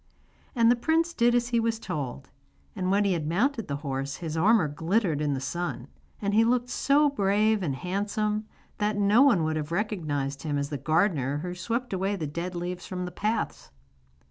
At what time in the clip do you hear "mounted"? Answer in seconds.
3.29-3.67